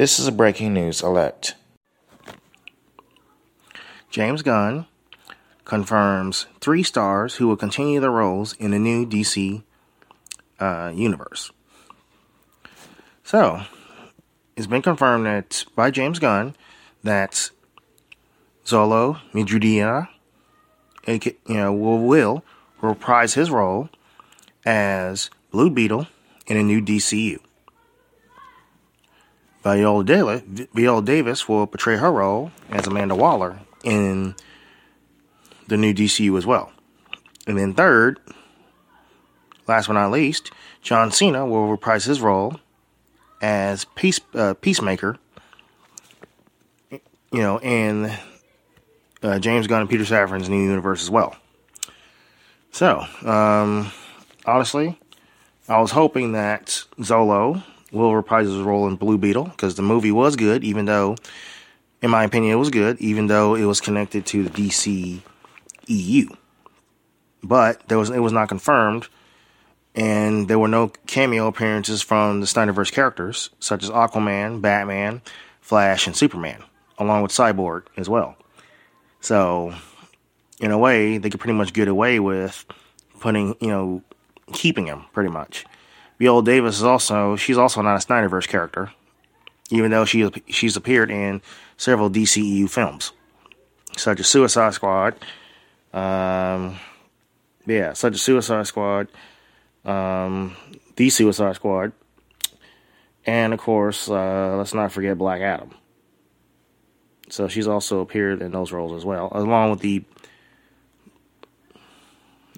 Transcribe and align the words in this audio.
This 0.00 0.18
is 0.18 0.26
a 0.26 0.32
breaking 0.32 0.72
news 0.72 1.02
alert. 1.02 1.56
James 4.08 4.40
Gunn 4.40 4.86
confirms 5.66 6.46
three 6.58 6.82
stars 6.82 7.34
who 7.34 7.46
will 7.46 7.58
continue 7.58 8.00
their 8.00 8.10
roles 8.10 8.54
in 8.54 8.70
the 8.70 8.78
new 8.78 9.04
DC 9.04 9.62
uh, 10.58 10.90
universe. 10.94 11.52
So, 13.24 13.60
it's 14.56 14.66
been 14.66 14.80
confirmed 14.80 15.26
that 15.26 15.66
by 15.76 15.90
James 15.90 16.18
Gunn 16.18 16.56
that 17.04 17.50
Xolo 18.64 19.20
Maridueña, 19.34 20.08
you 21.06 21.34
know, 21.48 21.74
will, 21.74 21.98
will 21.98 22.42
reprise 22.80 23.34
his 23.34 23.50
role 23.50 23.90
as 24.64 25.28
Blue 25.50 25.68
Beetle 25.68 26.06
in 26.46 26.56
a 26.56 26.62
new 26.62 26.80
DCU. 26.80 27.38
Viola 29.62 30.04
Davis, 30.04 30.42
Viola 30.72 31.02
Davis 31.02 31.48
will 31.48 31.66
portray 31.66 31.96
her 31.96 32.10
role 32.10 32.50
as 32.70 32.86
Amanda 32.86 33.14
Waller 33.14 33.60
in 33.84 34.34
the 35.68 35.76
new 35.76 35.92
DCU 35.92 36.36
as 36.38 36.46
well. 36.46 36.72
And 37.46 37.58
then 37.58 37.74
third, 37.74 38.18
last 39.66 39.86
but 39.86 39.94
not 39.94 40.10
least, 40.10 40.50
John 40.82 41.10
Cena 41.10 41.46
will 41.46 41.68
reprise 41.68 42.04
his 42.04 42.20
role 42.20 42.58
as 43.42 43.84
Peace 43.94 44.20
uh, 44.34 44.54
Peacemaker. 44.54 45.18
You 46.90 47.42
know, 47.42 47.60
in 47.60 48.10
uh, 49.22 49.38
James 49.38 49.66
Gunn 49.66 49.82
and 49.82 49.90
Peter 49.90 50.04
Safran's 50.04 50.48
new 50.48 50.62
universe 50.62 51.02
as 51.02 51.10
well. 51.10 51.36
So, 52.72 53.04
um, 53.24 53.92
honestly, 54.44 54.98
I 55.68 55.80
was 55.80 55.92
hoping 55.92 56.32
that 56.32 56.84
Xolo 56.98 57.62
will 57.92 58.14
reprise 58.14 58.46
his 58.46 58.58
role 58.62 58.86
in 58.86 58.96
Blue 58.96 59.18
Beetle 59.18 59.44
because 59.44 59.74
the 59.74 59.82
movie 59.82 60.12
was 60.12 60.36
good, 60.36 60.64
even 60.64 60.84
though, 60.84 61.16
in 62.02 62.10
my 62.10 62.24
opinion, 62.24 62.52
it 62.52 62.56
was 62.56 62.70
good, 62.70 62.98
even 63.00 63.26
though 63.26 63.54
it 63.54 63.64
was 63.64 63.80
connected 63.80 64.26
to 64.26 64.44
the 64.44 64.50
DC 64.50 65.20
EU. 65.86 66.28
But 67.42 67.88
there 67.88 67.98
was 67.98 68.10
it 68.10 68.20
was 68.20 68.32
not 68.32 68.48
confirmed, 68.48 69.08
and 69.94 70.48
there 70.48 70.58
were 70.58 70.68
no 70.68 70.88
cameo 71.06 71.46
appearances 71.46 72.02
from 72.02 72.40
the 72.40 72.46
Snyderverse 72.46 72.92
characters 72.92 73.50
such 73.58 73.82
as 73.82 73.90
Aquaman, 73.90 74.60
Batman, 74.60 75.22
Flash, 75.60 76.06
and 76.06 76.16
Superman, 76.16 76.62
along 76.98 77.22
with 77.22 77.32
Cyborg 77.32 77.84
as 77.96 78.08
well. 78.08 78.36
So, 79.20 79.74
in 80.60 80.70
a 80.70 80.78
way, 80.78 81.18
they 81.18 81.30
could 81.30 81.40
pretty 81.40 81.54
much 81.54 81.72
get 81.72 81.88
away 81.88 82.20
with 82.20 82.64
putting, 83.18 83.56
you 83.60 83.68
know, 83.68 84.02
keeping 84.52 84.86
him 84.86 85.04
pretty 85.12 85.30
much. 85.30 85.64
Viola 86.20 86.44
Davis 86.44 86.76
is 86.76 86.84
also 86.84 87.34
she's 87.34 87.56
also 87.56 87.80
not 87.80 87.96
a 87.96 88.06
Snyderverse 88.06 88.46
character, 88.46 88.92
even 89.70 89.90
though 89.90 90.04
she 90.04 90.30
she's 90.48 90.76
appeared 90.76 91.10
in 91.10 91.40
several 91.78 92.10
DCEU 92.10 92.68
films, 92.68 93.12
such 93.96 94.20
as 94.20 94.28
Suicide 94.28 94.74
Squad. 94.74 95.14
Um, 95.94 96.78
yeah, 97.66 97.94
such 97.94 98.14
as 98.14 98.22
Suicide 98.22 98.66
Squad, 98.66 99.08
um, 99.86 100.54
the 100.96 101.08
Suicide 101.08 101.56
Squad, 101.56 101.92
and 103.24 103.54
of 103.54 103.58
course, 103.58 104.10
uh, 104.10 104.56
let's 104.58 104.74
not 104.74 104.92
forget 104.92 105.16
Black 105.16 105.40
Adam. 105.40 105.70
So 107.30 107.48
she's 107.48 107.66
also 107.66 108.00
appeared 108.00 108.42
in 108.42 108.52
those 108.52 108.72
roles 108.72 108.92
as 108.92 109.06
well, 109.06 109.28
along 109.32 109.70
with 109.70 109.80
the. 109.80 110.04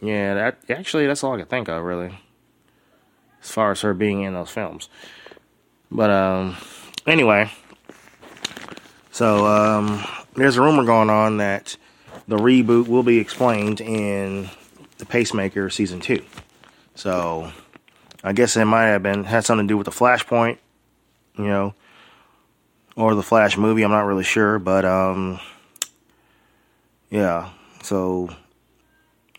Yeah, 0.00 0.32
that 0.32 0.58
actually 0.70 1.06
that's 1.06 1.22
all 1.22 1.34
I 1.34 1.38
can 1.38 1.46
think 1.46 1.68
of 1.68 1.84
really 1.84 2.18
as 3.42 3.50
far 3.50 3.72
as 3.72 3.80
her 3.80 3.94
being 3.94 4.22
in 4.22 4.34
those 4.34 4.50
films. 4.50 4.88
But 5.90 6.10
um, 6.10 6.56
anyway, 7.06 7.50
so 9.10 9.46
um, 9.46 10.04
there's 10.34 10.56
a 10.56 10.62
rumor 10.62 10.84
going 10.84 11.10
on 11.10 11.38
that 11.38 11.76
the 12.28 12.36
reboot 12.36 12.88
will 12.88 13.02
be 13.02 13.18
explained 13.18 13.80
in 13.80 14.48
the 14.98 15.06
Peacemaker 15.06 15.68
season 15.70 16.00
two. 16.00 16.24
So 16.94 17.50
I 18.22 18.32
guess 18.32 18.56
it 18.56 18.64
might 18.64 18.86
have 18.86 19.02
been 19.02 19.24
had 19.24 19.44
something 19.44 19.66
to 19.66 19.72
do 19.72 19.76
with 19.76 19.86
the 19.86 19.92
Flashpoint, 19.92 20.58
you 21.36 21.46
know, 21.46 21.74
or 22.96 23.14
the 23.14 23.22
Flash 23.22 23.56
movie. 23.56 23.82
I'm 23.82 23.90
not 23.90 24.04
really 24.04 24.24
sure, 24.24 24.58
but 24.58 24.84
um, 24.84 25.40
yeah. 27.10 27.50
So 27.82 28.28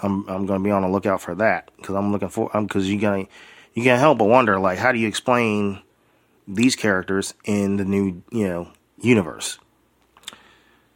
I'm 0.00 0.26
I'm 0.28 0.46
gonna 0.46 0.64
be 0.64 0.70
on 0.70 0.82
the 0.82 0.88
lookout 0.88 1.20
for 1.20 1.34
that 1.36 1.70
because 1.76 1.94
I'm 1.94 2.10
looking 2.10 2.28
for 2.28 2.50
because 2.54 2.90
you're 2.90 3.00
gonna 3.00 3.26
you 3.74 3.82
can't 3.82 4.00
help 4.00 4.18
but 4.18 4.24
wonder, 4.24 4.58
like, 4.58 4.78
how 4.78 4.92
do 4.92 4.98
you 4.98 5.08
explain 5.08 5.82
these 6.46 6.76
characters 6.76 7.34
in 7.44 7.76
the 7.76 7.84
new, 7.84 8.22
you 8.30 8.48
know, 8.48 8.68
universe? 9.00 9.58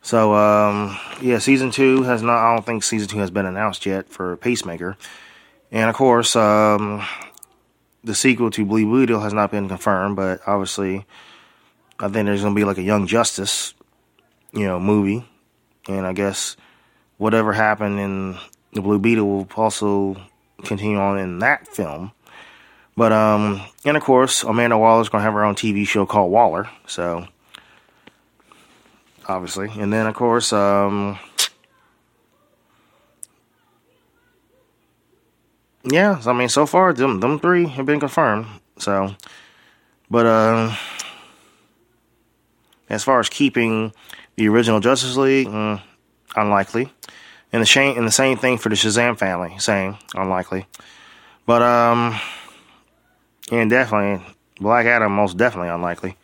So, 0.02 0.34
um, 0.34 0.98
yeah, 1.22 1.38
season 1.38 1.70
two 1.70 2.02
has 2.02 2.22
not, 2.22 2.36
I 2.36 2.54
don't 2.54 2.66
think 2.66 2.84
season 2.84 3.08
two 3.08 3.18
has 3.18 3.30
been 3.30 3.46
announced 3.46 3.86
yet 3.86 4.10
for 4.10 4.36
Peacemaker. 4.36 4.98
And 5.70 5.88
of 5.88 5.96
course, 5.96 6.36
um, 6.36 7.04
the 8.02 8.14
sequel 8.14 8.50
to 8.50 8.66
Blue 8.66 8.84
Beetle 8.84 9.20
has 9.20 9.32
not 9.32 9.50
been 9.50 9.66
confirmed, 9.66 10.16
but 10.16 10.40
obviously, 10.46 11.06
I 11.98 12.08
think 12.08 12.26
there's 12.26 12.42
going 12.42 12.54
to 12.54 12.58
be 12.58 12.64
like 12.64 12.76
a 12.76 12.82
Young 12.82 13.06
Justice, 13.06 13.72
you 14.52 14.66
know, 14.66 14.78
movie. 14.78 15.26
And 15.88 16.06
I 16.06 16.12
guess 16.12 16.56
whatever 17.16 17.52
happened 17.52 17.98
in 17.98 18.38
the 18.72 18.82
Blue 18.82 18.98
Beetle 18.98 19.26
will 19.26 19.48
also 19.56 20.20
continue 20.64 20.98
on 20.98 21.18
in 21.18 21.38
that 21.38 21.66
film. 21.68 22.12
But 22.96 23.12
um, 23.12 23.60
and 23.84 23.96
of 23.96 24.02
course, 24.02 24.44
Amanda 24.44 24.78
Waller's 24.78 25.08
gonna 25.08 25.24
have 25.24 25.34
her 25.34 25.44
own 25.44 25.54
TV 25.54 25.86
show 25.86 26.06
called 26.06 26.30
Waller. 26.30 26.68
So 26.86 27.26
obviously, 29.26 29.70
and 29.76 29.92
then 29.92 30.06
of 30.06 30.14
course, 30.14 30.52
um, 30.52 31.18
yeah. 35.82 36.20
I 36.24 36.32
mean, 36.32 36.48
so 36.48 36.66
far, 36.66 36.92
them 36.92 37.20
them 37.20 37.40
three 37.40 37.66
have 37.66 37.86
been 37.86 38.00
confirmed. 38.00 38.46
So, 38.78 39.14
but 40.08 40.26
uh, 40.26 40.76
as 42.88 43.02
far 43.02 43.18
as 43.20 43.28
keeping 43.28 43.92
the 44.36 44.48
original 44.48 44.80
Justice 44.80 45.16
League, 45.16 45.48
mm, 45.48 45.80
unlikely. 46.36 46.92
And 47.52 47.62
the 47.62 47.66
same 47.66 47.96
and 47.96 48.06
the 48.06 48.12
same 48.12 48.36
thing 48.36 48.58
for 48.58 48.68
the 48.68 48.74
Shazam 48.74 49.18
family, 49.18 49.58
same 49.58 49.96
unlikely. 50.14 50.66
But 51.46 51.62
um 51.62 52.18
and 53.50 53.70
definitely, 53.70 54.24
Black 54.60 54.86
Adam, 54.86 55.12
most 55.12 55.36
definitely 55.36 55.68
unlikely. 55.68 56.16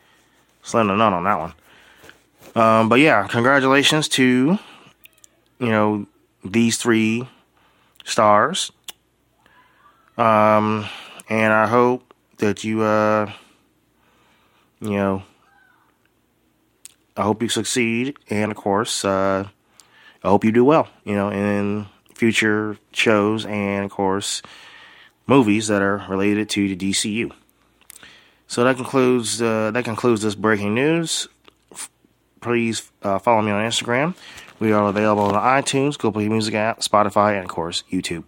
Slim 0.62 0.88
to 0.88 0.96
none 0.96 1.12
on 1.12 1.24
that 1.24 1.38
one. 1.38 1.54
Um, 2.54 2.88
but 2.88 3.00
yeah, 3.00 3.26
congratulations 3.28 4.08
to, 4.08 4.58
you 5.58 5.68
know, 5.68 6.06
these 6.44 6.78
three 6.78 7.28
stars. 8.04 8.72
Um, 10.16 10.86
and 11.28 11.52
I 11.52 11.66
hope 11.66 12.12
that 12.38 12.64
you, 12.64 12.82
uh, 12.82 13.30
you 14.80 14.90
know, 14.90 15.22
I 17.16 17.22
hope 17.22 17.42
you 17.42 17.48
succeed. 17.48 18.16
And 18.28 18.50
of 18.50 18.56
course, 18.56 19.04
uh, 19.04 19.48
I 20.22 20.28
hope 20.28 20.44
you 20.44 20.52
do 20.52 20.64
well, 20.64 20.88
you 21.04 21.14
know, 21.14 21.30
in 21.30 21.86
future 22.14 22.76
shows 22.92 23.46
and 23.46 23.84
of 23.84 23.90
course, 23.90 24.42
movies 25.30 25.68
that 25.68 25.80
are 25.80 26.04
related 26.08 26.50
to 26.50 26.74
the 26.74 26.76
DCU. 26.76 27.30
So 28.48 28.64
that 28.64 28.74
concludes 28.74 29.40
uh, 29.40 29.70
that 29.70 29.84
concludes 29.84 30.22
this 30.22 30.34
breaking 30.34 30.74
news. 30.74 31.28
Please 32.40 32.90
uh, 33.02 33.20
follow 33.20 33.40
me 33.40 33.52
on 33.52 33.64
Instagram. 33.64 34.16
We 34.58 34.72
are 34.72 34.88
available 34.88 35.22
on 35.22 35.34
iTunes, 35.34 35.96
Google 35.96 36.12
Play 36.12 36.28
Music 36.28 36.54
app, 36.54 36.80
Spotify, 36.80 37.34
and 37.34 37.44
of 37.44 37.48
course 37.48 37.84
YouTube. 37.92 38.24